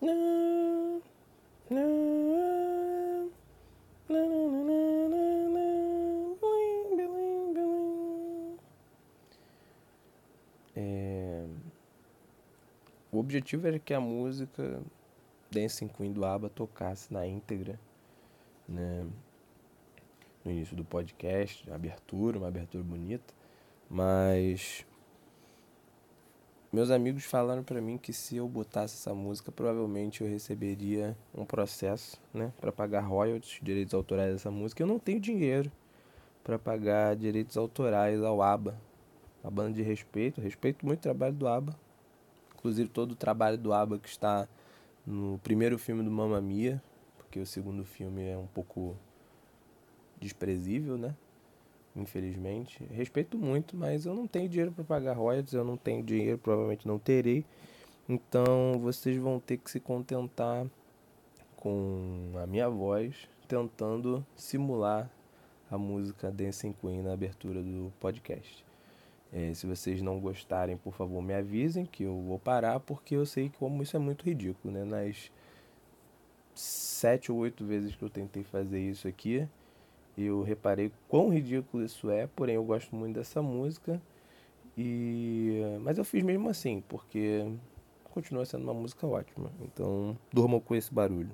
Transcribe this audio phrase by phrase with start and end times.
[0.00, 0.98] É...
[13.10, 14.80] O objetivo era que a música
[15.50, 17.78] Dancing Queen do ABBA tocasse na íntegra,
[18.68, 19.04] né?
[20.44, 23.34] No início do podcast, abertura, uma abertura bonita,
[23.90, 24.86] mas
[26.72, 31.44] meus amigos falaram para mim que se eu botasse essa música, provavelmente eu receberia um
[31.44, 34.82] processo, né, para pagar royalties, direitos autorais dessa música.
[34.82, 35.72] Eu não tenho dinheiro
[36.44, 38.78] para pagar direitos autorais ao ABBA,
[39.42, 40.40] a banda de respeito.
[40.40, 41.74] Respeito muito o trabalho do ABBA,
[42.54, 44.46] inclusive todo o trabalho do ABBA que está
[45.06, 46.82] no primeiro filme do Mamma Mia,
[47.16, 48.94] porque o segundo filme é um pouco
[50.20, 51.14] desprezível, né?
[51.98, 52.82] Infelizmente.
[52.90, 56.86] Respeito muito, mas eu não tenho dinheiro para pagar royalties, eu não tenho dinheiro, provavelmente
[56.86, 57.44] não terei.
[58.08, 60.66] Então vocês vão ter que se contentar
[61.56, 65.10] com a minha voz tentando simular
[65.70, 68.64] a música Dancing Queen na abertura do podcast.
[69.32, 73.26] É, se vocês não gostarem, por favor, me avisem que eu vou parar, porque eu
[73.26, 74.84] sei que como isso é muito ridículo, né?
[74.84, 75.30] Nas
[76.54, 79.46] sete ou oito vezes que eu tentei fazer isso aqui,
[80.24, 84.00] eu reparei quão ridículo isso é, porém eu gosto muito dessa música.
[84.76, 87.46] E mas eu fiz mesmo assim, porque
[88.10, 89.50] continua sendo uma música ótima.
[89.60, 91.30] Então, durmam com esse barulho.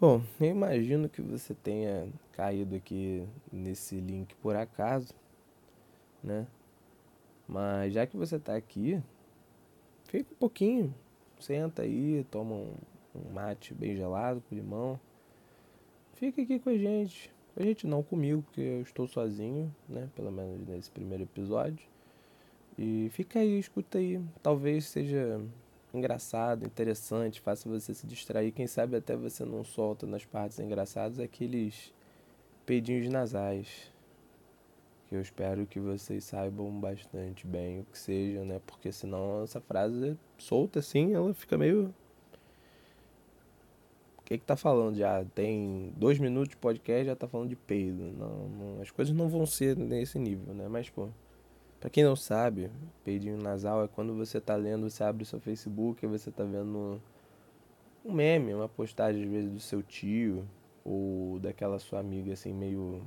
[0.00, 5.12] Bom, eu imagino que você tenha caído aqui nesse link por acaso,
[6.22, 6.46] né?
[7.48, 9.02] Mas já que você está aqui,
[10.04, 10.94] fica um pouquinho,
[11.40, 12.74] senta aí, toma um,
[13.14, 15.00] um mate bem gelado com limão.
[16.12, 17.32] Fica aqui com a gente.
[17.58, 20.08] A gente não comigo, porque eu estou sozinho, né?
[20.14, 21.84] Pelo menos nesse primeiro episódio.
[22.78, 24.22] E fica aí, escuta aí.
[24.40, 25.40] Talvez seja
[25.92, 28.52] engraçado, interessante, faça você se distrair.
[28.52, 31.92] Quem sabe até você não solta nas partes engraçadas aqueles
[32.64, 33.92] peidinhos nasais.
[35.08, 38.60] Que eu espero que vocês saibam bastante bem o que seja, né?
[38.64, 41.92] Porque senão essa frase solta assim, ela fica meio
[44.28, 45.24] que que tá falando já?
[45.24, 48.12] Tem dois minutos de podcast já tá falando de peido.
[48.12, 50.68] Não, não, as coisas não vão ser nesse nível, né?
[50.68, 51.08] Mas, pô,
[51.80, 52.70] pra quem não sabe,
[53.02, 56.44] peidinho nasal é quando você tá lendo, você abre o seu Facebook e você tá
[56.44, 57.00] vendo
[58.04, 60.46] um meme, uma postagem às vezes do seu tio
[60.84, 63.00] ou daquela sua amiga assim meio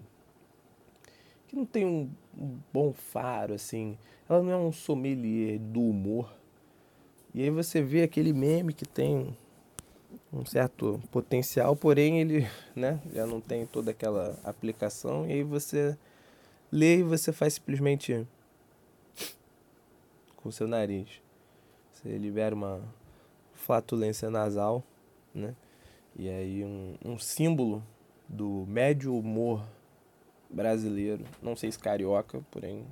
[1.48, 3.96] que não tem um, um bom faro assim.
[4.28, 6.34] Ela não é um sommelier do humor.
[7.32, 9.38] E aí você vê aquele meme que tem
[10.34, 15.98] um certo potencial, porém ele né, já não tem toda aquela aplicação, e aí você
[16.72, 18.26] lê e você faz simplesmente
[20.38, 21.22] com o seu nariz.
[21.94, 22.82] Você libera uma
[23.54, 24.84] flatulência nasal,
[25.34, 25.56] né?
[26.16, 27.84] E aí um, um símbolo
[28.28, 29.64] do médio humor
[30.50, 32.86] brasileiro, não sei se carioca, porém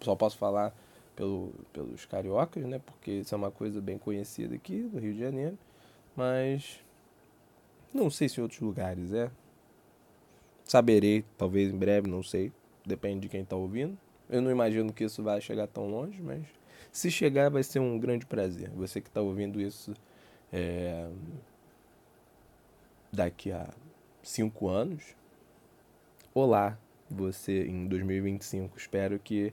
[0.00, 0.74] só posso falar
[1.14, 2.78] pelo, pelos cariocas, né?
[2.78, 5.58] Porque isso é uma coisa bem conhecida aqui do Rio de Janeiro.
[6.16, 6.80] Mas
[7.92, 9.30] não sei se em outros lugares é.
[10.64, 12.52] Saberei, talvez em breve, não sei.
[12.84, 13.98] Depende de quem está ouvindo.
[14.28, 16.44] Eu não imagino que isso vai chegar tão longe, mas
[16.90, 18.70] se chegar vai ser um grande prazer.
[18.70, 19.94] Você que está ouvindo isso
[20.52, 21.08] é,
[23.12, 23.68] daqui a
[24.22, 25.14] cinco anos.
[26.34, 26.78] Olá,
[27.10, 28.76] você em 2025.
[28.76, 29.52] Espero que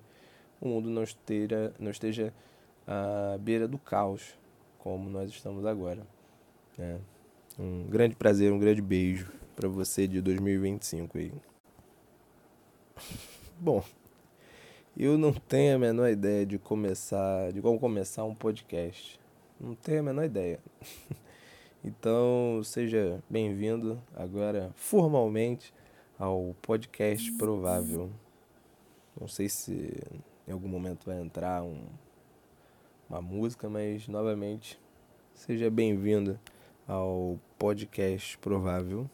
[0.60, 2.34] o mundo não esteja, não esteja
[2.88, 4.38] à beira do caos
[4.80, 6.06] como nós estamos agora.
[6.78, 6.98] É.
[7.60, 11.34] Um grande prazer, um grande beijo para você de 2025 aí.
[13.60, 13.84] Bom,
[14.98, 19.20] eu não tenho a menor ideia de começar, de como começar um podcast.
[19.60, 20.60] Não tenho a menor ideia.
[21.86, 25.74] Então, seja bem-vindo agora formalmente
[26.18, 28.10] ao podcast Provável.
[29.20, 29.94] Não sei se
[30.48, 31.84] em algum momento vai entrar um,
[33.10, 34.80] uma música, mas novamente
[35.34, 36.40] seja bem-vindo
[36.88, 39.10] ao podcast Provável.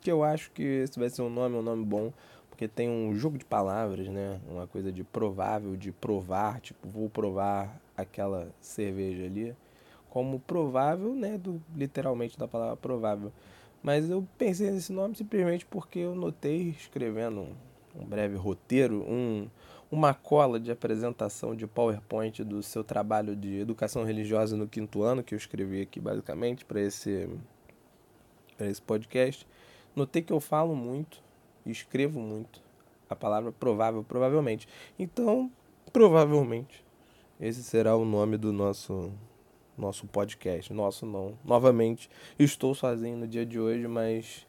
[0.00, 2.12] Que eu acho que esse vai ser um nome, um nome bom,
[2.48, 4.40] porque tem um jogo de palavras, né?
[4.48, 9.54] Uma coisa de provável, de provar, tipo, vou provar aquela cerveja ali,
[10.10, 11.38] como provável, né?
[11.38, 13.32] Do, literalmente da palavra provável.
[13.82, 17.48] Mas eu pensei nesse nome simplesmente porque eu notei escrevendo
[17.94, 19.48] um, breve roteiro, um,
[19.90, 25.22] uma cola de apresentação de PowerPoint do seu trabalho de educação religiosa no quinto ano,
[25.22, 27.28] que eu escrevi aqui basicamente para esse,
[28.60, 29.46] esse podcast.
[29.96, 31.22] Notei que eu falo muito,
[31.64, 32.62] escrevo muito
[33.08, 34.68] a palavra provável, provavelmente.
[34.98, 35.50] Então,
[35.92, 36.84] provavelmente,
[37.40, 39.10] esse será o nome do nosso
[39.76, 40.72] nosso podcast.
[40.72, 41.38] Nosso não.
[41.44, 44.46] Novamente, estou sozinho no dia de hoje, mas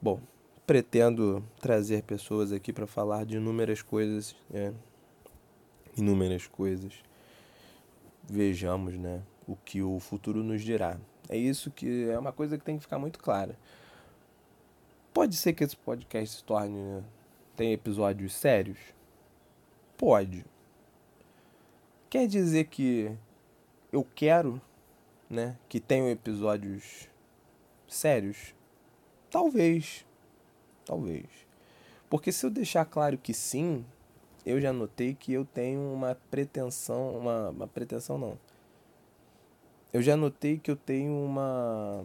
[0.00, 0.20] bom,
[0.66, 4.74] pretendo trazer pessoas aqui para falar de inúmeras coisas, né?
[5.96, 6.92] inúmeras coisas.
[8.28, 10.98] Vejamos, né, o que o futuro nos dirá.
[11.28, 13.56] É isso que é uma coisa que tem que ficar muito clara.
[15.14, 17.04] Pode ser que esse podcast se torne né,
[17.54, 18.78] tem episódios sérios?
[19.96, 20.44] Pode.
[22.10, 23.10] Quer dizer que
[23.92, 24.60] eu quero,
[25.30, 27.08] né, que tenham episódios
[27.88, 28.54] sérios?
[29.30, 30.05] Talvez.
[30.86, 31.26] Talvez.
[32.08, 33.84] Porque se eu deixar claro que sim,
[34.46, 38.38] eu já notei que eu tenho uma pretensão, uma, uma pretensão não.
[39.92, 42.04] Eu já notei que eu tenho uma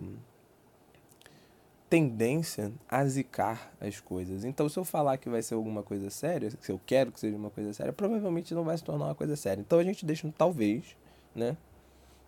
[1.87, 4.43] tendência a zicar as coisas.
[4.43, 7.35] Então, se eu falar que vai ser alguma coisa séria, se eu quero que seja
[7.35, 9.61] uma coisa séria, provavelmente não vai se tornar uma coisa séria.
[9.61, 10.95] Então, a gente deixa no talvez,
[11.35, 11.55] né?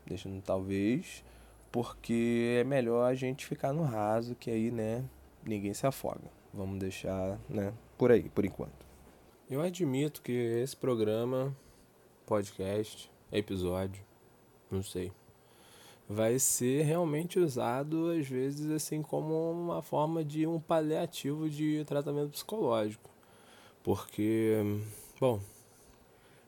[0.05, 1.23] Deixa no talvez,
[1.71, 5.03] porque é melhor a gente ficar no raso, que aí, né,
[5.45, 6.43] ninguém se afoga.
[6.53, 8.85] Vamos deixar, né, por aí, por enquanto.
[9.50, 11.55] Eu admito que esse programa,
[12.25, 14.03] podcast, episódio,
[14.69, 15.11] não sei
[16.07, 22.31] vai ser realmente usado às vezes assim como uma forma de um paliativo de tratamento
[22.31, 23.09] psicológico.
[23.83, 24.57] Porque,
[25.19, 25.41] bom,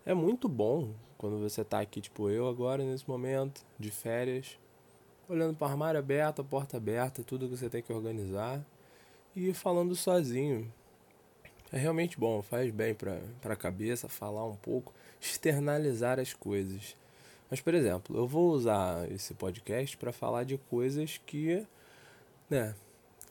[0.06, 4.58] é muito bom quando você está aqui, tipo eu agora nesse momento, de férias,
[5.28, 8.64] olhando para o armário aberto, a porta aberta, tudo que você tem que organizar
[9.36, 10.72] e falando sozinho.
[11.72, 16.96] É realmente bom, faz bem para a cabeça falar um pouco, externalizar as coisas.
[17.50, 21.66] Mas, por exemplo, eu vou usar esse podcast para falar de coisas que,
[22.50, 22.74] né,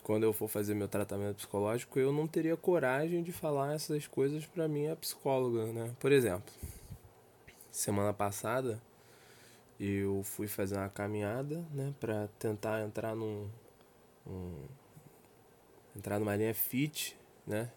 [0.03, 4.45] quando eu for fazer meu tratamento psicológico, eu não teria coragem de falar essas coisas
[4.45, 5.91] para minha psicóloga, né?
[5.99, 6.53] Por exemplo,
[7.71, 8.81] semana passada
[9.81, 13.49] eu fui fazer uma caminhada, né, para tentar entrar num
[14.27, 14.67] um,
[15.97, 17.71] entrar numa linha fit, né?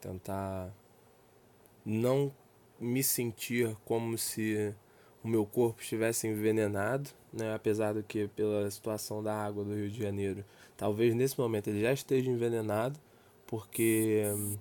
[0.00, 0.72] Tentar
[1.84, 2.32] não
[2.80, 4.74] me sentir como se
[5.22, 7.54] o meu corpo estivesse envenenado, né?
[7.54, 10.44] apesar do que pela situação da água do Rio de Janeiro,
[10.76, 12.98] talvez nesse momento ele já esteja envenenado,
[13.46, 14.56] porque hum,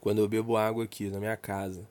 [0.00, 1.86] quando eu bebo água aqui na minha casa,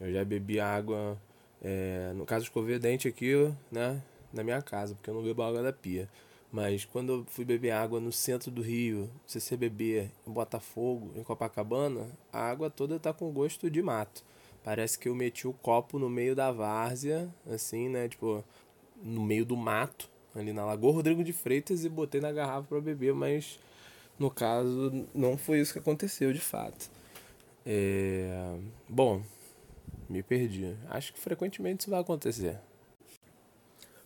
[0.00, 1.18] eu já bebi água,
[1.62, 3.32] é, no caso escover dente aqui,
[3.70, 4.02] né,
[4.32, 6.08] na minha casa, porque eu não bebo água da pia.
[6.54, 12.06] Mas quando eu fui beber água no centro do Rio, CCBB, em Botafogo, em Copacabana,
[12.32, 14.22] a água toda tá com gosto de mato.
[14.62, 18.08] Parece que eu meti o copo no meio da várzea, assim, né?
[18.08, 18.44] Tipo,
[19.02, 22.80] no meio do mato, ali na Lagoa Rodrigo de Freitas, e botei na garrafa para
[22.80, 23.58] beber, mas
[24.16, 26.88] no caso não foi isso que aconteceu de fato.
[27.66, 28.56] É...
[28.88, 29.24] Bom,
[30.08, 30.76] me perdi.
[30.88, 32.60] Acho que frequentemente isso vai acontecer.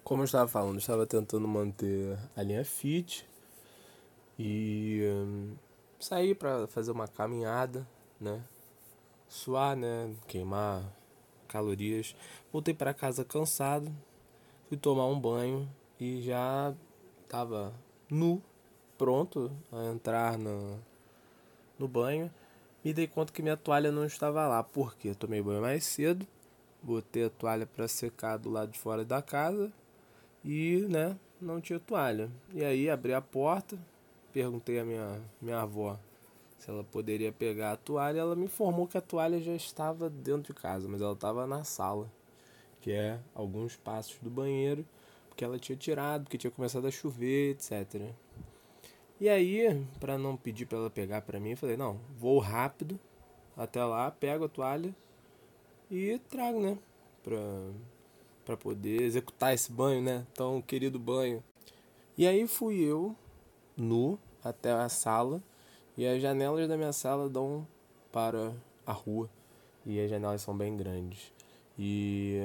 [0.09, 3.29] Como eu estava falando, eu estava tentando manter a linha fit
[4.39, 5.55] e um,
[6.01, 7.87] sair para fazer uma caminhada,
[8.19, 8.43] né?
[9.29, 10.11] suar, né?
[10.27, 10.83] Queimar
[11.47, 12.17] calorias.
[12.51, 13.95] Voltei para casa cansado,
[14.67, 15.69] fui tomar um banho
[16.01, 16.73] e já
[17.29, 17.75] tava
[18.09, 18.43] nu,
[18.97, 20.81] pronto a entrar no,
[21.79, 22.33] no banho.
[22.83, 26.27] Me dei conta que minha toalha não estava lá, porque tomei banho mais cedo,
[26.83, 29.71] botei a toalha para secar do lado de fora da casa
[30.49, 32.31] e, né, não tinha toalha.
[32.55, 33.79] E aí abri a porta,
[34.33, 35.99] perguntei à minha, minha avó
[36.57, 38.21] se ela poderia pegar a toalha.
[38.21, 41.65] Ela me informou que a toalha já estava dentro de casa, mas ela estava na
[41.65, 42.11] sala,
[42.81, 44.87] que é alguns passos do banheiro,
[45.29, 48.11] porque ela tinha tirado, porque tinha começado a chover, etc.
[49.21, 52.99] E aí, para não pedir para ela pegar para mim, eu falei: "Não, vou rápido
[53.55, 54.95] até lá, pego a toalha
[55.91, 56.79] e trago, né,
[57.23, 57.39] para
[58.49, 61.45] para poder executar esse banho, né, tão querido banho".
[62.17, 63.15] E aí fui eu
[63.77, 65.43] nu até a sala
[65.99, 67.67] e as janelas da minha sala dão
[68.11, 68.55] para
[68.87, 69.29] a rua.
[69.85, 71.31] E as janelas são bem grandes.
[71.79, 72.41] E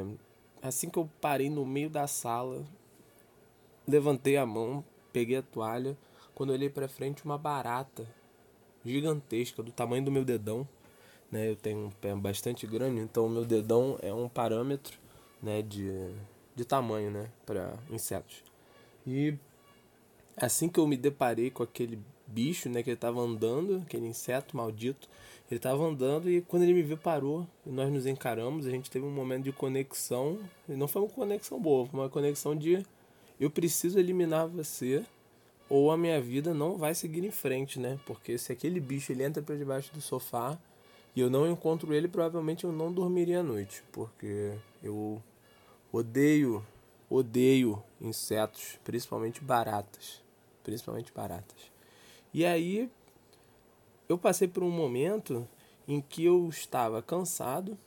[0.62, 2.66] assim que eu parei no meio da sala,
[3.88, 4.84] levantei a mão,
[5.14, 5.98] peguei a toalha.
[6.36, 8.06] Quando olhei para frente, uma barata
[8.84, 10.68] gigantesca, do tamanho do meu dedão.
[11.32, 11.50] Né?
[11.50, 15.03] Eu tenho um pé bastante grande, então o meu dedão é um parâmetro
[15.44, 15.92] né, de,
[16.56, 18.44] de tamanho né, para insetos.
[19.06, 19.36] E
[20.38, 22.82] assim que eu me deparei com aquele bicho, né?
[22.82, 25.08] Que ele tava andando, aquele inseto maldito.
[25.52, 28.66] Ele tava andando e quando ele me viu parou e nós nos encaramos.
[28.66, 30.40] A gente teve um momento de conexão.
[30.68, 32.84] E não foi uma conexão boa, foi uma conexão de
[33.40, 35.04] eu preciso eliminar você
[35.70, 38.00] ou a minha vida não vai seguir em frente, né?
[38.06, 40.58] Porque se aquele bicho ele entra para debaixo do sofá
[41.16, 45.22] e eu não encontro ele, provavelmente eu não dormiria à noite, porque eu
[45.94, 46.66] odeio
[47.10, 50.22] odeio insetos, principalmente baratas,
[50.64, 51.72] principalmente baratas.
[52.34, 52.90] E aí
[54.10, 55.48] eu passei por um momento
[55.88, 57.78] em que eu estava cansado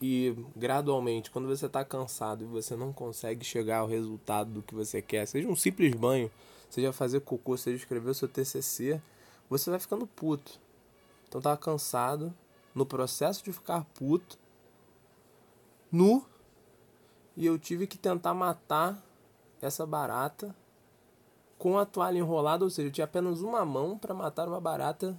[0.00, 4.74] e gradualmente, quando você está cansado e você não consegue chegar ao resultado do que
[4.74, 6.30] você quer, seja um simples banho,
[6.68, 9.00] seja fazer cocô, seja escrever o seu TCC,
[9.48, 10.60] você vai ficando puto.
[11.28, 12.34] Então tava cansado,
[12.74, 14.38] no processo de ficar puto,
[15.90, 16.24] nu,
[17.36, 19.02] e eu tive que tentar matar
[19.60, 20.54] essa barata
[21.58, 25.16] com a toalha enrolada, ou seja, eu tinha apenas uma mão para matar uma barata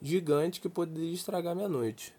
[0.00, 2.14] gigante que poderia estragar minha noite,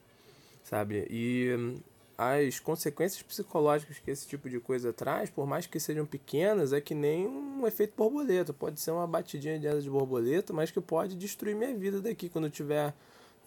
[0.63, 1.07] sabe?
[1.09, 1.75] E hum,
[2.17, 6.81] as consequências psicológicas que esse tipo de coisa traz, por mais que sejam pequenas, é
[6.81, 8.51] que nem um efeito borboleta.
[8.51, 12.27] Pode ser uma batidinha de asa de borboleta, mas que pode destruir minha vida daqui.
[12.27, 12.93] Quando eu tiver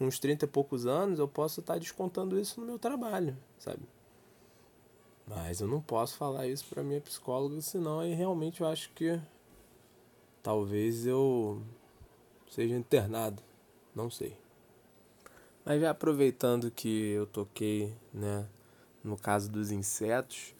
[0.01, 3.81] uns 30 e poucos anos, eu posso estar descontando isso no meu trabalho, sabe?
[5.25, 9.19] Mas eu não posso falar isso para minha psicóloga, senão aí realmente eu acho que
[10.41, 11.61] talvez eu
[12.49, 13.41] seja internado,
[13.95, 14.37] não sei.
[15.65, 18.45] Mas já aproveitando que eu toquei, né,
[19.01, 20.53] no caso dos insetos,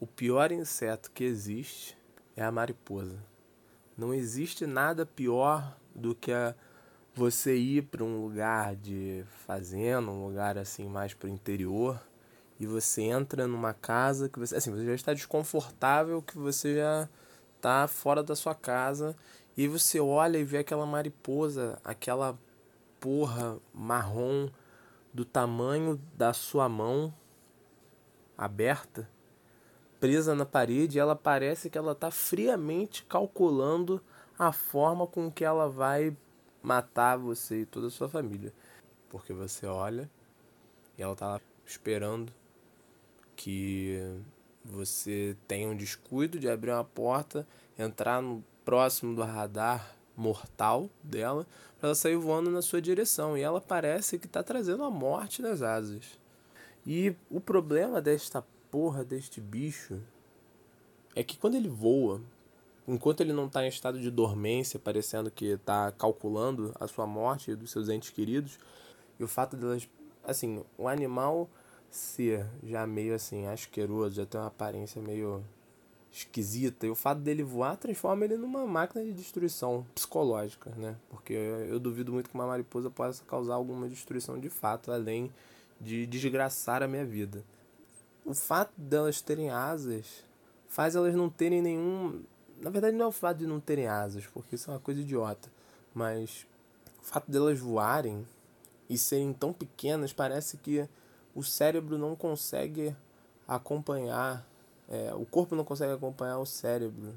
[0.00, 1.96] o pior inseto que existe
[2.36, 3.22] é a mariposa.
[3.96, 6.54] Não existe nada pior do que a,
[7.14, 12.00] você ir para um lugar de fazenda, um lugar assim mais para o interior,
[12.60, 17.08] e você entra numa casa que você, assim, você já está desconfortável, que você já
[17.56, 19.16] está fora da sua casa,
[19.56, 22.38] e você olha e vê aquela mariposa, aquela
[23.00, 24.50] porra marrom
[25.12, 27.12] do tamanho da sua mão
[28.36, 29.08] aberta,
[29.98, 34.02] presa na parede, ela parece que ela está friamente calculando
[34.38, 36.14] a forma com que ela vai
[36.62, 38.52] matar você e toda a sua família.
[39.08, 40.10] Porque você olha
[40.98, 42.39] e ela está lá esperando
[43.40, 43.98] que
[44.62, 47.46] você tenha um descuido de abrir uma porta,
[47.78, 51.46] entrar no próximo do radar mortal dela,
[51.78, 53.38] para ela sair voando na sua direção.
[53.38, 56.18] E ela parece que está trazendo a morte nas asas.
[56.86, 59.98] E o problema desta porra deste bicho
[61.16, 62.20] é que quando ele voa,
[62.86, 67.52] enquanto ele não está em estado de dormência, parecendo que está calculando a sua morte
[67.52, 68.58] e dos seus entes queridos,
[69.18, 69.88] e o fato delas,
[70.22, 71.48] assim, o animal
[71.90, 75.44] ser já meio assim asqueroso, já tem uma aparência meio
[76.12, 80.96] esquisita, e o fato dele voar transforma ele numa máquina de destruição psicológica, né?
[81.08, 85.32] Porque eu duvido muito que uma mariposa possa causar alguma destruição de fato, além
[85.80, 87.44] de desgraçar a minha vida.
[88.24, 90.24] O fato delas terem asas
[90.68, 92.22] faz elas não terem nenhum.
[92.60, 95.00] Na verdade, não é o fato de não terem asas, porque isso é uma coisa
[95.00, 95.48] idiota.
[95.94, 96.46] Mas
[97.00, 98.26] o fato delas voarem
[98.88, 100.88] e serem tão pequenas parece que
[101.34, 102.94] o cérebro não consegue
[103.46, 104.46] acompanhar,
[104.88, 107.14] é, o corpo não consegue acompanhar o cérebro.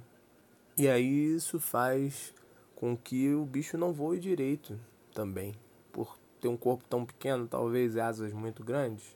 [0.77, 2.33] E aí isso faz
[2.75, 4.79] com que o bicho não voe direito
[5.13, 5.55] também,
[5.91, 9.15] por ter um corpo tão pequeno, talvez asas muito grandes,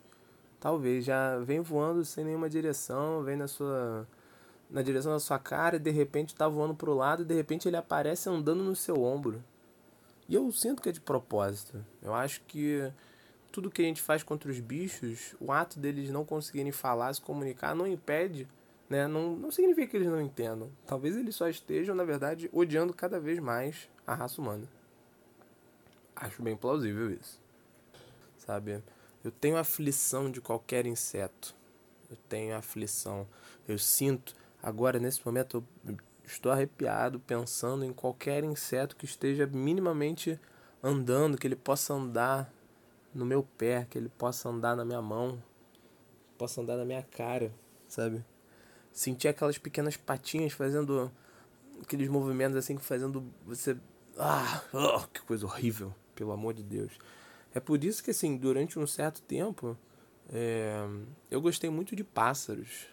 [0.59, 4.07] talvez já vem voando sem nenhuma direção, vem na sua
[4.69, 7.33] na direção da sua cara e de repente está voando para o lado e de
[7.33, 9.41] repente ele aparece andando no seu ombro.
[10.27, 11.83] E eu sinto que é de propósito.
[12.01, 12.91] Eu acho que
[13.57, 17.19] tudo que a gente faz contra os bichos, o ato deles não conseguirem falar, se
[17.19, 18.47] comunicar, não impede,
[18.87, 19.07] né?
[19.07, 20.69] Não, não significa que eles não entendam.
[20.85, 24.69] Talvez eles só estejam, na verdade, odiando cada vez mais a raça humana.
[26.15, 27.41] Acho bem plausível isso.
[28.37, 28.79] Sabe?
[29.23, 31.55] Eu tenho aflição de qualquer inseto.
[32.11, 33.27] Eu tenho aflição.
[33.67, 40.39] Eu sinto, agora nesse momento, eu estou arrepiado pensando em qualquer inseto que esteja minimamente
[40.83, 42.53] andando, que ele possa andar
[43.17, 45.41] no meu pé, que ele possa andar na minha mão,
[46.37, 47.51] possa andar na minha cara,
[47.87, 48.23] sabe?
[48.91, 51.11] Sentir aquelas pequenas patinhas fazendo
[51.81, 53.77] aqueles movimentos assim, fazendo você.
[54.17, 56.97] Ah, oh, que coisa horrível pelo amor de Deus.
[57.53, 59.77] É por isso que, assim, durante um certo tempo,
[60.29, 60.85] é,
[61.29, 62.87] eu gostei muito de pássaros.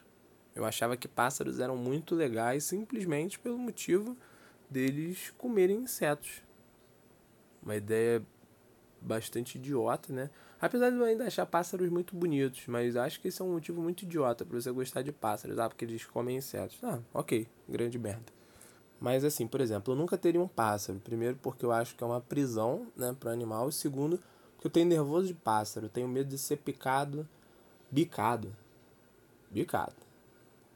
[0.54, 4.16] Eu achava que pássaros eram muito legais simplesmente pelo motivo
[4.70, 6.42] deles comerem insetos.
[7.62, 8.22] Uma ideia
[9.04, 10.30] bastante idiota, né?
[10.60, 13.82] Apesar de eu ainda achar pássaros muito bonitos, mas acho que esse é um motivo
[13.82, 16.78] muito idiota para você gostar de pássaros, ah, porque eles comem insetos.
[16.82, 18.32] Ah, ok, grande merda.
[19.00, 20.98] Mas assim, por exemplo, eu nunca teria um pássaro.
[21.00, 23.68] Primeiro porque eu acho que é uma prisão, né, para animal.
[23.68, 24.18] E segundo,
[24.54, 25.88] porque eu tenho nervoso de pássaro.
[25.90, 27.28] Tenho medo de ser picado,
[27.90, 28.54] bicado,
[29.50, 29.94] bicado,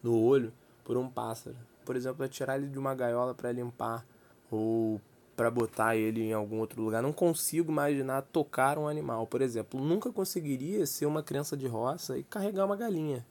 [0.03, 0.53] no olho
[0.85, 1.57] por um pássaro.
[1.87, 4.05] Por exemplo, é tirar ele de uma gaiola para limpar
[4.51, 5.01] ou
[5.39, 7.01] para botar ele em algum outro lugar.
[7.01, 9.25] Não consigo imaginar tocar um animal.
[9.25, 13.25] Por exemplo, nunca conseguiria ser uma criança de roça e carregar uma galinha.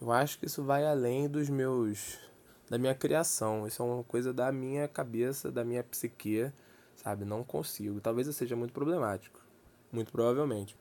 [0.00, 2.16] Eu acho que isso vai além dos meus
[2.70, 3.66] da minha criação.
[3.66, 6.52] Isso é uma coisa da minha cabeça, da minha psique,
[6.94, 7.24] sabe?
[7.24, 8.00] Não consigo.
[8.00, 9.40] Talvez eu seja muito problemático,
[9.90, 10.76] muito provavelmente,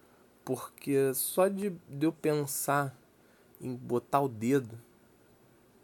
[0.46, 2.96] porque só de, de eu pensar
[3.60, 4.78] em botar o dedo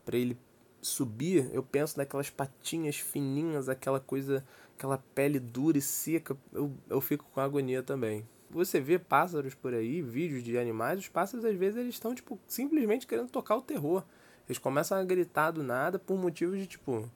[0.06, 0.38] para ele
[0.82, 4.46] subir, eu penso naquelas patinhas fininhas, aquela coisa,
[4.78, 8.24] aquela pele dura e seca, eu, eu fico com agonia também.
[8.50, 12.40] Você vê pássaros por aí, vídeos de animais, os pássaros às vezes eles estão tipo
[12.48, 14.04] simplesmente querendo tocar o terror.
[14.48, 17.10] Eles começam a gritar do nada por motivos de tipo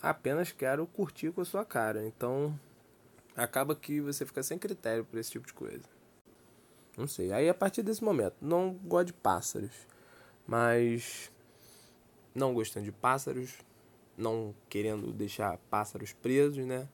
[0.00, 2.06] apenas quero curtir com a sua cara.
[2.06, 2.56] Então
[3.34, 5.88] acaba que você fica sem critério por esse tipo de coisa.
[6.96, 7.32] Não sei.
[7.32, 9.74] Aí a partir desse momento, não gosto de pássaros,
[10.46, 11.32] mas
[12.34, 13.58] não gostando de pássaros,
[14.16, 16.88] não querendo deixar pássaros presos, né?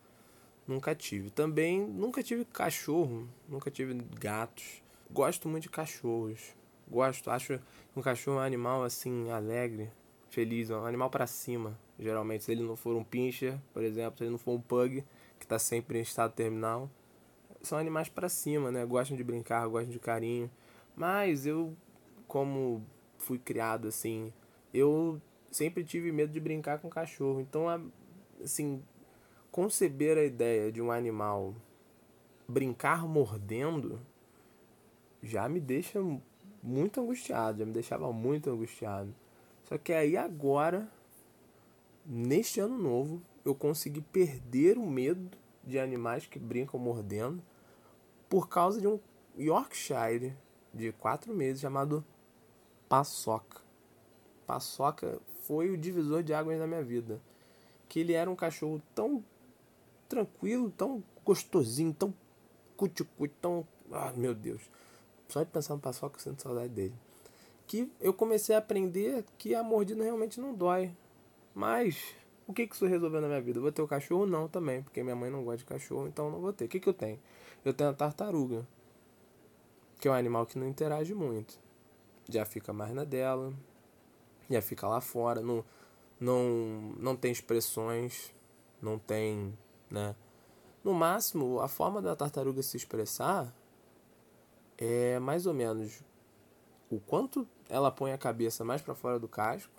[0.67, 1.31] Nunca tive.
[1.31, 4.83] Também nunca tive cachorro, nunca tive gatos.
[5.11, 6.55] Gosto muito de cachorros.
[6.89, 7.61] Gosto, acho
[7.97, 9.91] um cachorro um animal assim alegre,
[10.31, 12.45] feliz, um animal para cima, geralmente.
[12.45, 15.05] Se ele não for um pincher, por exemplo, se ele não for um pug
[15.39, 16.91] que está sempre em estado terminal,
[17.63, 18.85] são animais para cima, né?
[18.85, 20.51] Gostam de brincar, gostam de carinho.
[20.95, 21.77] Mas eu
[22.27, 22.83] como
[23.19, 24.33] fui criado assim,
[24.73, 25.21] eu
[25.53, 27.41] sempre tive medo de brincar com cachorro.
[27.41, 27.67] Então,
[28.43, 28.83] assim,
[29.51, 31.55] conceber a ideia de um animal
[32.49, 34.01] brincar mordendo
[35.23, 36.01] já me deixa
[36.63, 39.15] muito angustiado, já me deixava muito angustiado.
[39.65, 40.89] Só que aí agora,
[42.05, 45.31] neste ano novo, eu consegui perder o medo
[45.65, 47.43] de animais que brincam mordendo
[48.29, 48.99] por causa de um
[49.39, 50.35] Yorkshire
[50.75, 52.05] de quatro meses chamado
[52.89, 53.63] Paçoca.
[54.47, 57.21] Paçoca foi o divisor de águas na minha vida.
[57.89, 59.23] Que ele era um cachorro tão
[60.09, 62.15] tranquilo, tão gostosinho, tão
[62.77, 63.67] cuticute, tão.
[63.91, 64.63] Ah, meu Deus.
[65.29, 66.95] Só de pensar no paçoca eu sinto saudade dele.
[67.67, 70.95] Que eu comecei a aprender que a mordida realmente não dói.
[71.55, 72.15] Mas,
[72.47, 73.61] o que, que isso resolveu na minha vida?
[73.61, 74.27] Vou ter o cachorro?
[74.27, 76.67] Não, também, porque minha mãe não gosta de cachorro, então não vou ter.
[76.67, 77.19] O que, que eu tenho?
[77.65, 78.67] Eu tenho a tartaruga,
[80.01, 81.59] que é um animal que não interage muito.
[82.29, 83.53] Já fica mais na dela,
[84.53, 85.65] já fica lá fora, não,
[86.21, 88.33] não, não tem expressões,
[88.81, 89.57] não tem,
[89.91, 90.15] né?
[90.83, 93.55] No máximo, a forma da tartaruga se expressar
[94.77, 96.03] é mais ou menos
[96.91, 99.73] o quanto ela põe a cabeça mais para fora do casco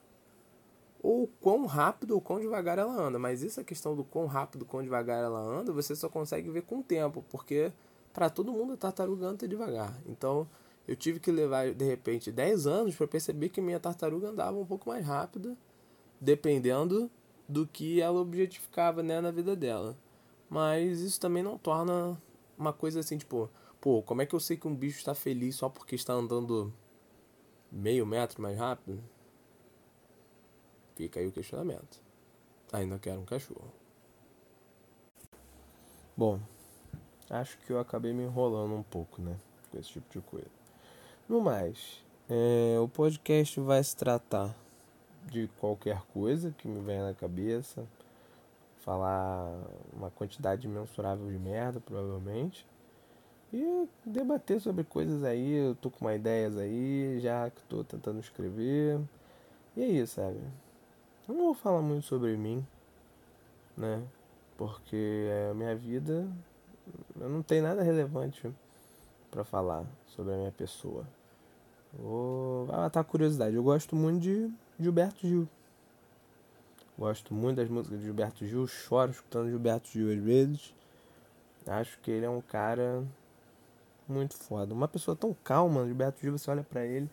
[1.02, 3.20] ou quão rápido ou quão devagar ela anda.
[3.20, 6.80] Mas essa questão do quão rápido, quão devagar ela anda, você só consegue ver com
[6.80, 7.74] o tempo, porque
[8.14, 9.94] para todo mundo a tartaruga anda devagar.
[10.06, 10.48] Então,
[10.88, 14.66] eu tive que levar, de repente, 10 anos para perceber que minha tartaruga andava um
[14.66, 15.56] pouco mais rápida,
[16.20, 17.10] dependendo
[17.48, 19.98] do que ela objetificava né, na vida dela.
[20.50, 22.22] Mas isso também não torna
[22.58, 25.56] uma coisa assim, tipo, pô, como é que eu sei que um bicho está feliz
[25.56, 26.74] só porque está andando
[27.72, 29.02] meio metro mais rápido?
[30.96, 32.02] Fica aí o questionamento.
[32.72, 33.72] Ainda quero um cachorro.
[36.16, 36.40] Bom,
[37.30, 39.40] acho que eu acabei me enrolando um pouco, né?
[39.72, 40.63] Com esse tipo de coisa.
[41.28, 44.54] No mais, é, o podcast vai se tratar
[45.26, 47.88] de qualquer coisa que me venha na cabeça,
[48.82, 49.58] falar
[49.94, 52.68] uma quantidade imensurável de merda, provavelmente,
[53.54, 55.54] e debater sobre coisas aí.
[55.54, 59.00] Eu tô com uma ideias aí, já que tô tentando escrever,
[59.78, 60.42] e é isso, sabe?
[61.26, 62.68] Eu não vou falar muito sobre mim,
[63.78, 64.04] né?
[64.58, 66.28] Porque a minha vida
[67.18, 68.52] eu não tem nada relevante
[69.34, 71.08] para falar sobre a minha pessoa.
[71.92, 73.56] Vou matar a curiosidade.
[73.56, 75.50] Eu gosto muito de Gilberto Gil.
[76.98, 80.76] Gosto muito das músicas de Gilberto Gil, choro escutando Gilberto Gil às vezes.
[81.66, 83.04] Acho que ele é um cara
[84.08, 84.74] muito foda.
[84.74, 87.10] Uma pessoa tão calma, Gilberto Gil, você olha para ele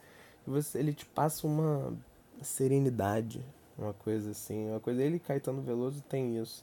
[0.46, 1.94] e você, ele te passa uma
[2.42, 3.42] serenidade,
[3.78, 6.62] uma coisa assim, uma coisa ele Caetano Veloso tem isso.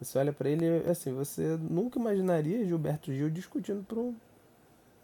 [0.00, 4.14] Você olha para ele, assim, você nunca imaginaria Gilberto Gil discutindo por um,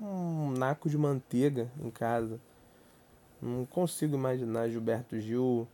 [0.03, 2.41] um naco de manteiga em casa.
[3.41, 5.67] Não consigo imaginar Gilberto Gil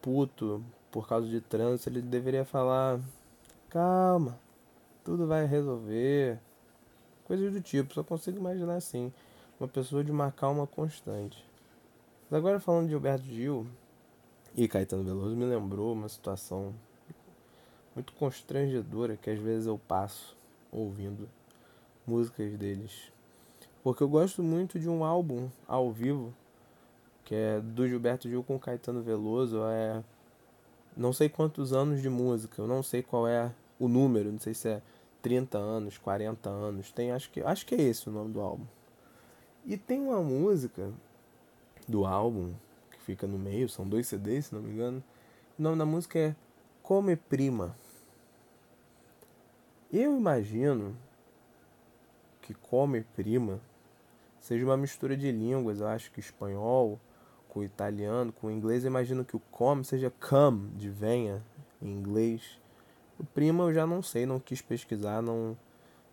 [0.00, 1.88] puto por causa de trânsito.
[1.88, 3.00] Ele deveria falar:
[3.70, 4.38] calma,
[5.04, 6.38] tudo vai resolver.
[7.24, 9.12] Coisas do tipo, só consigo imaginar assim.
[9.58, 11.44] Uma pessoa de uma calma constante.
[12.28, 13.66] Mas agora falando de Gilberto Gil
[14.56, 16.74] e Caetano Veloso, me lembrou uma situação
[17.94, 20.36] muito constrangedora que às vezes eu passo
[20.70, 21.28] ouvindo
[22.06, 23.12] músicas deles.
[23.82, 26.34] Porque eu gosto muito de um álbum ao vivo
[27.24, 30.02] que é do Gilberto Gil com Caetano Veloso, é
[30.96, 34.54] não sei quantos anos de música, eu não sei qual é o número, não sei
[34.54, 34.82] se é
[35.22, 38.66] 30 anos, 40 anos, tem acho que acho que é esse o nome do álbum.
[39.64, 40.92] E tem uma música
[41.86, 42.52] do álbum
[43.02, 45.02] fica no meio, são dois CDs, se não me engano.
[45.58, 46.36] O nome da música é
[46.82, 47.76] Come Prima.
[49.92, 50.96] Eu imagino
[52.40, 53.60] que Come Prima
[54.42, 57.00] seja uma mistura de línguas, eu acho que espanhol
[57.48, 61.42] com italiano, com inglês, eu imagino que o come seja come, de venha,
[61.80, 62.58] em inglês.
[63.18, 65.56] O prima eu já não sei, não quis pesquisar, não,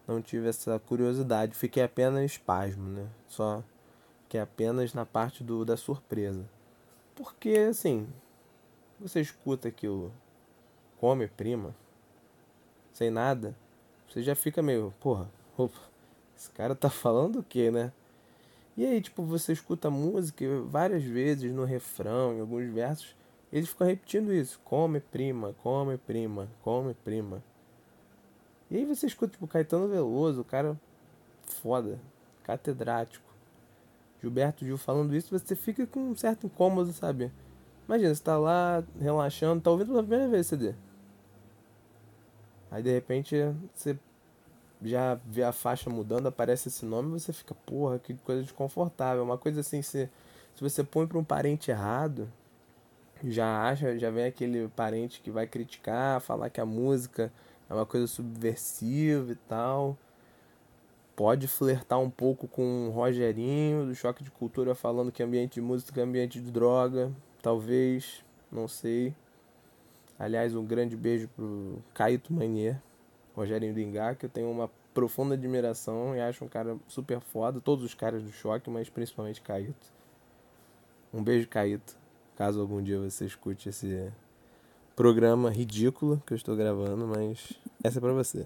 [0.08, 1.56] não tive essa curiosidade.
[1.56, 3.08] Fiquei apenas pasmo, né?
[3.28, 3.64] Só
[4.24, 6.48] fiquei apenas na parte do, da surpresa.
[7.16, 8.08] Porque, assim,
[9.00, 10.14] você escuta aquilo,
[11.00, 11.74] come prima,
[12.94, 13.56] sem nada,
[14.08, 15.80] você já fica meio, porra, opa,
[16.38, 17.92] esse cara tá falando o quê, né?
[18.80, 23.14] E aí, tipo, você escuta música várias vezes no refrão, em alguns versos,
[23.52, 27.44] eles ficam repetindo isso: come prima, come prima, come prima.
[28.72, 30.80] E aí você escuta, tipo, Caetano Veloso, o cara
[31.44, 32.00] foda,
[32.42, 33.26] catedrático.
[34.22, 37.34] Gilberto Gil falando isso, você fica com um certo incômodo, sabe?
[37.86, 40.74] Imagina, você tá lá relaxando, tá ouvindo pela primeira vez o CD.
[42.72, 43.36] Aí de repente
[43.76, 44.00] você
[44.82, 49.24] já vê a faixa mudando, aparece esse nome, você fica, porra, que coisa desconfortável.
[49.24, 50.10] Uma coisa assim, se,
[50.56, 52.32] se você põe para um parente errado,
[53.24, 57.32] já acha, já vem aquele parente que vai criticar, falar que a música
[57.70, 59.98] é uma coisa subversiva e tal.
[61.16, 65.62] Pode flertar um pouco com o Rogerinho, do Choque de Cultura, falando que ambiente de
[65.62, 67.12] música é ambiente de droga.
[67.42, 69.14] Talvez, não sei.
[70.18, 72.80] Aliás, um grande beijo pro Caíto Manier
[73.36, 77.62] Rogério Dingá, que eu tenho uma profunda admiração e acho um cara super foda.
[77.62, 79.88] Todos os caras do choque, mas principalmente Caíto.
[81.14, 81.98] Um beijo, Caíto.
[82.36, 84.12] Caso algum dia você escute esse
[84.96, 88.46] programa ridículo que eu estou gravando, mas essa é pra você.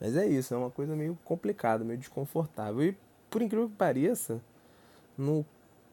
[0.00, 2.82] Mas é isso, é uma coisa meio complicada, meio desconfortável.
[2.82, 2.96] E
[3.28, 4.40] por incrível que pareça,
[5.16, 5.44] no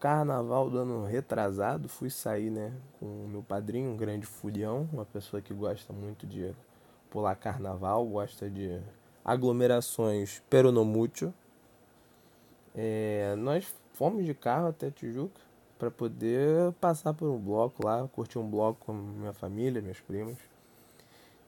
[0.05, 5.03] carnaval do ano retrasado, fui sair, né, com o meu padrinho, um grande fulião, uma
[5.03, 6.53] pessoa que gosta muito de
[7.09, 8.79] pular carnaval, gosta de
[9.23, 11.33] aglomerações peronomútil.
[12.75, 15.41] É, nós fomos de carro até Tijuca
[15.79, 20.37] para poder passar por um bloco lá, curtir um bloco com minha família, meus primos.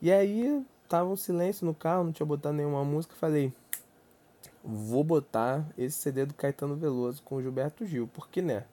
[0.01, 3.53] E aí tava um silêncio no carro, não tinha botado nenhuma música, falei,
[4.67, 8.65] vou botar esse CD do Caetano Veloso com o Gilberto Gil, porque né?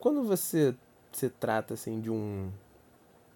[0.00, 0.74] Quando você
[1.12, 2.50] se trata assim de um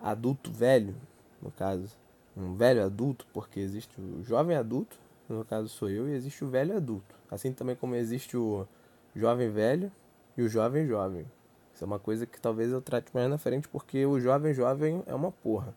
[0.01, 0.97] adulto velho,
[1.40, 1.88] no caso,
[2.37, 6.49] um velho adulto, porque existe o jovem adulto, no caso sou eu, e existe o
[6.49, 8.67] velho adulto, assim também como existe o
[9.14, 9.93] jovem velho
[10.37, 11.25] e o jovem jovem.
[11.73, 15.03] Isso é uma coisa que talvez eu trate mais na frente, porque o jovem jovem
[15.07, 15.75] é uma porra.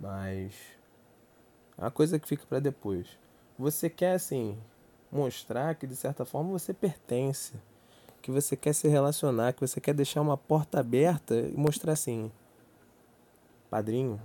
[0.00, 0.54] Mas
[1.76, 3.06] é uma coisa que fica para depois.
[3.58, 4.58] Você quer assim
[5.10, 7.54] mostrar que de certa forma você pertence,
[8.22, 12.30] que você quer se relacionar, que você quer deixar uma porta aberta e mostrar assim:
[13.70, 14.20] Padrinho,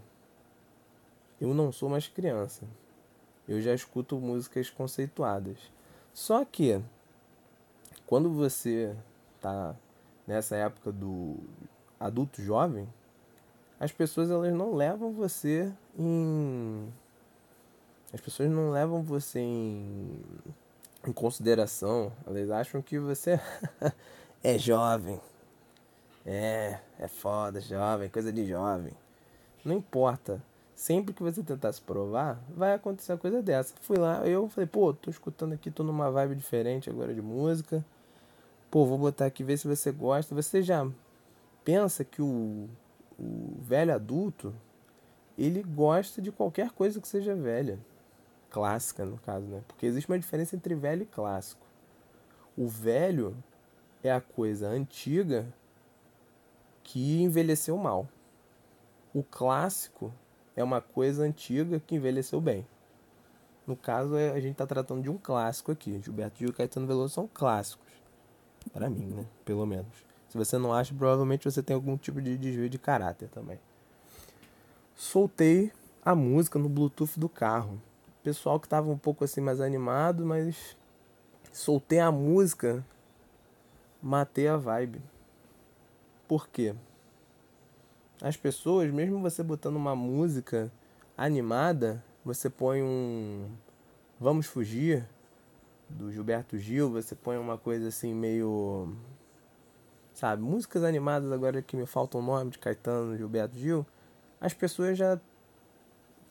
[1.39, 2.63] eu não sou mais criança.
[3.47, 5.57] Eu já escuto músicas conceituadas.
[6.13, 6.81] Só que
[8.05, 8.95] quando você
[9.39, 9.75] tá
[10.27, 11.37] nessa época do
[11.99, 12.87] adulto jovem,
[13.79, 16.91] as pessoas elas não levam você em
[18.13, 20.19] as pessoas não levam você em
[21.09, 23.39] em consideração, elas acham que você
[24.43, 25.19] é jovem.
[26.25, 28.93] É, é foda, jovem, coisa de jovem.
[29.65, 30.41] Não importa.
[30.75, 33.73] Sempre que você tentar se provar, vai acontecer uma coisa dessa.
[33.81, 37.85] Fui lá, eu falei, pô, tô escutando aqui, tô numa vibe diferente agora de música.
[38.69, 40.33] Pô, vou botar aqui, ver se você gosta.
[40.33, 40.87] Você já
[41.63, 42.67] pensa que o,
[43.19, 44.53] o velho adulto,
[45.37, 47.77] ele gosta de qualquer coisa que seja velha
[48.51, 49.63] clássica, no caso, né?
[49.67, 51.65] Porque existe uma diferença entre velho e clássico.
[52.55, 53.35] O velho
[54.03, 55.47] é a coisa antiga
[56.83, 58.07] que envelheceu mal.
[59.13, 60.13] O clássico
[60.55, 62.67] é uma coisa antiga que envelheceu bem.
[63.65, 66.01] No caso, é, a gente está tratando de um clássico aqui.
[66.03, 67.87] Gilberto Gil e Caetano Veloso são clássicos.
[68.73, 69.25] Para mim, né?
[69.45, 70.05] Pelo menos.
[70.27, 73.59] Se você não acha, provavelmente você tem algum tipo de desvio de caráter também.
[74.95, 75.71] Soltei
[76.03, 77.81] a música no Bluetooth do carro
[78.23, 80.77] pessoal que estava um pouco assim mais animado, mas
[81.51, 82.85] soltei a música,
[84.01, 85.01] matei a vibe.
[86.27, 86.75] Por quê?
[88.21, 90.71] As pessoas, mesmo você botando uma música
[91.17, 93.49] animada, você põe um
[94.19, 95.07] Vamos Fugir
[95.89, 98.95] do Gilberto Gil, você põe uma coisa assim meio
[100.13, 103.85] sabe, músicas animadas agora que me falta o nome de Caetano, Gilberto Gil,
[104.39, 105.19] as pessoas já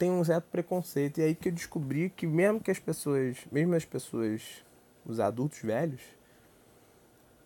[0.00, 1.18] tem um certo preconceito.
[1.18, 4.64] E aí que eu descobri que mesmo que as pessoas, mesmo as pessoas,
[5.04, 6.00] os adultos velhos,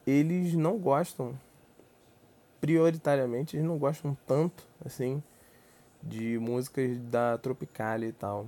[0.07, 1.37] eles não gostam,
[2.61, 5.21] prioritariamente, eles não gostam tanto, assim,
[6.01, 8.47] de músicas da Tropicália e tal.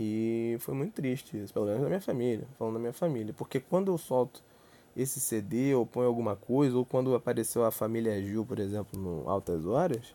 [0.00, 3.32] E foi muito triste isso, pelo menos na minha família, falando da minha família.
[3.32, 4.42] Porque quando eu solto
[4.96, 9.28] esse CD ou ponho alguma coisa, ou quando apareceu a família Gil, por exemplo, no
[9.30, 10.12] Altas Horas,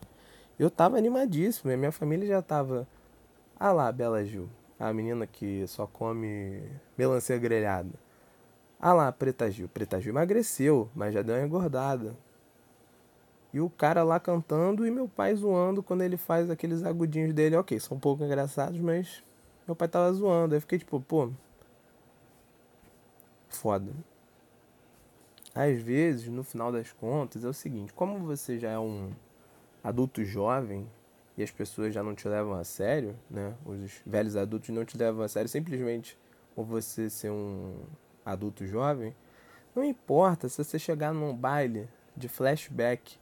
[0.58, 1.70] eu tava animadíssimo.
[1.70, 2.86] E minha família já tava.
[3.58, 6.62] Ah lá, Bela Gil, a menina que só come
[6.98, 7.90] melancia grelhada.
[8.80, 9.68] Ah lá, Preta Gil.
[9.68, 12.16] Preta Gil emagreceu, mas já deu uma engordada.
[13.52, 17.56] E o cara lá cantando e meu pai zoando quando ele faz aqueles agudinhos dele.
[17.56, 19.22] Ok, são um pouco engraçados, mas
[19.66, 20.54] meu pai tava zoando.
[20.54, 21.30] Aí fiquei tipo, pô.
[23.48, 23.92] Foda.
[25.54, 29.12] Às vezes, no final das contas, é o seguinte: como você já é um
[29.84, 30.90] adulto jovem
[31.36, 33.54] e as pessoas já não te levam a sério, né?
[33.66, 36.18] Os velhos adultos não te levam a sério simplesmente
[36.54, 37.84] por você ser um
[38.24, 39.14] adulto jovem.
[39.74, 43.18] Não importa se você chegar num baile de flashback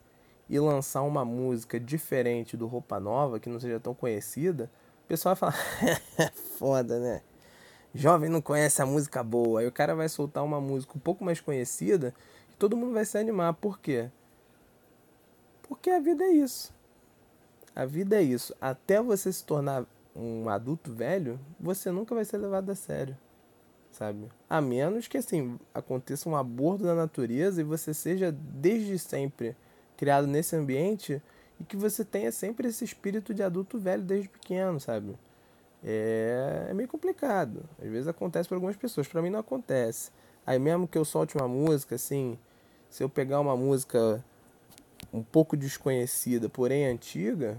[0.49, 4.71] e lançar uma música diferente do Roupa Nova, que não seja tão conhecida,
[5.03, 7.21] o pessoal vai falar: foda, né?
[7.93, 9.59] Jovem não conhece a música boa.
[9.59, 12.13] Aí o cara vai soltar uma música um pouco mais conhecida
[12.51, 13.53] e todo mundo vai se animar.
[13.53, 14.09] Por quê?
[15.73, 16.71] Porque a vida é isso.
[17.75, 18.55] A vida é isso.
[18.61, 23.17] Até você se tornar um adulto velho, você nunca vai ser levado a sério.
[23.91, 24.29] Sabe?
[24.47, 29.57] A menos que assim aconteça um aborto da natureza e você seja desde sempre
[29.97, 31.19] criado nesse ambiente
[31.59, 35.17] e que você tenha sempre esse espírito de adulto velho desde pequeno, sabe?
[35.83, 37.63] É, é meio complicado.
[37.81, 40.11] Às vezes acontece para algumas pessoas, para mim não acontece.
[40.45, 42.37] Aí mesmo que eu solte uma música, assim,
[42.91, 44.23] se eu pegar uma música
[45.13, 47.57] um pouco desconhecida, porém antiga,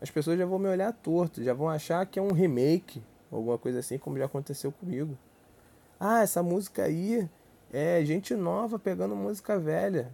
[0.00, 3.58] as pessoas já vão me olhar torto, já vão achar que é um remake, alguma
[3.58, 5.18] coisa assim, como já aconteceu comigo.
[5.98, 7.28] Ah, essa música aí
[7.72, 10.10] é gente nova pegando música velha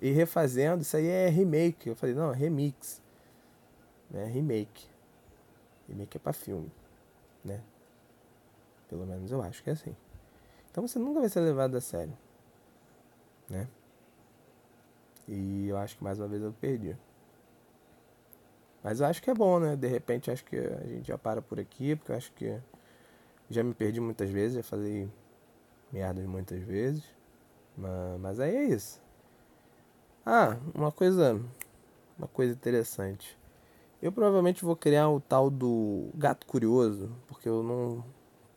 [0.00, 1.88] e refazendo, isso aí é remake.
[1.88, 3.02] Eu falei, não, é remix.
[4.14, 4.86] É remake.
[5.88, 6.70] Remake é pra filme
[7.44, 7.60] né?
[8.88, 9.94] Pelo menos eu acho que é assim.
[10.70, 12.16] Então você nunca vai ser levado a sério,
[13.48, 13.68] né?
[15.28, 16.96] E eu acho que mais uma vez eu perdi.
[18.82, 19.76] Mas eu acho que é bom, né?
[19.76, 22.58] De repente acho que a gente já para por aqui, porque eu acho que
[23.48, 25.08] já me perdi muitas vezes, já falei
[25.92, 27.04] merdas muitas vezes.
[27.76, 29.00] Mas, mas aí é isso.
[30.26, 31.40] Ah, uma coisa.
[32.18, 33.38] Uma coisa interessante.
[34.00, 38.04] Eu provavelmente vou criar o tal do gato curioso, porque eu não.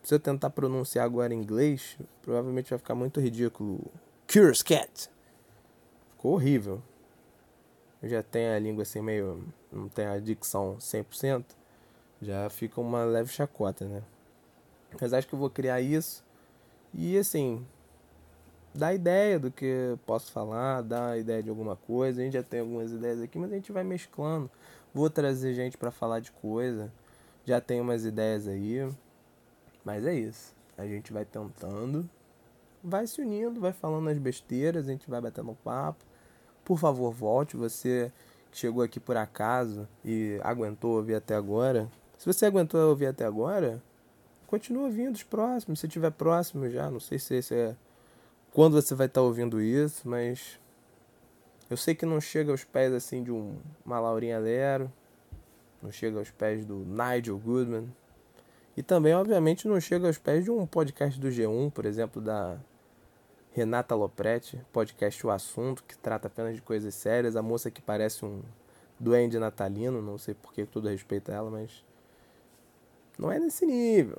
[0.02, 3.92] Se eu tentar pronunciar agora em inglês, provavelmente vai ficar muito ridículo.
[4.32, 5.10] Curious Cat.
[6.26, 6.82] Ficou horrível.
[8.02, 9.48] Eu já tenho a língua assim meio.
[9.72, 11.46] Não tenho a dicção 100%.
[12.20, 14.02] Já fica uma leve chacota, né?
[15.00, 16.24] Mas acho que eu vou criar isso.
[16.92, 17.64] E assim.
[18.74, 22.22] Dá ideia do que posso falar, dá ideia de alguma coisa.
[22.22, 24.50] A gente já tem algumas ideias aqui, mas a gente vai mesclando.
[24.92, 26.92] Vou trazer gente para falar de coisa.
[27.46, 28.92] Já tenho umas ideias aí.
[29.84, 30.56] Mas é isso.
[30.76, 32.10] A gente vai tentando.
[32.84, 36.04] Vai se unindo, vai falando as besteiras, a gente vai batendo papo.
[36.66, 37.56] Por favor, volte.
[37.56, 38.12] Você
[38.52, 41.90] chegou aqui por acaso e aguentou ouvir até agora.
[42.18, 43.82] Se você aguentou ouvir até agora,
[44.48, 45.80] continua ouvindo os próximos.
[45.80, 47.76] Se tiver próximo já, não sei se é
[48.52, 50.58] quando você vai estar ouvindo isso, mas
[51.70, 54.92] eu sei que não chega aos pés assim de um, uma Laurinha Lero,
[55.82, 57.94] não chega aos pés do Nigel Goodman.
[58.78, 62.58] E também, obviamente, não chega aos pés de um podcast do G1, por exemplo, da
[63.56, 67.38] Renata Lopretti, podcast O Assunto, que trata apenas de coisas sérias.
[67.38, 68.42] A moça que parece um
[69.00, 71.82] duende natalino, não sei por que tudo respeito a ela, mas
[73.18, 74.18] não é nesse nível.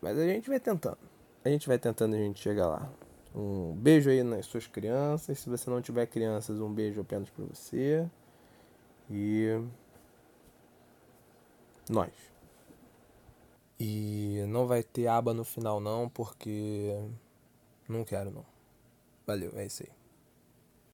[0.00, 0.96] Mas a gente vai tentando.
[1.44, 2.90] A gente vai tentando a gente chegar lá.
[3.34, 5.38] Um beijo aí nas suas crianças.
[5.38, 8.08] Se você não tiver crianças, um beijo apenas para você.
[9.10, 9.62] E
[11.86, 12.14] nós.
[13.78, 16.96] E não vai ter aba no final não, porque
[17.90, 18.44] não quero não.
[19.26, 19.99] Valeu, é isso aí.